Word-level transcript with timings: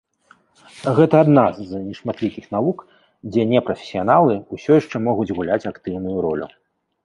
Гэта 0.99 1.15
адна 1.25 1.43
з 1.67 1.81
нешматлікіх 1.89 2.45
навук, 2.57 2.77
дзе 3.35 3.41
непрафесіяналы 3.53 4.33
ўсё 4.55 4.71
яшчэ 4.81 4.97
могуць 5.13 5.33
гуляць 5.37 5.63
актыўную 5.77 6.17
ролю. 6.29 6.47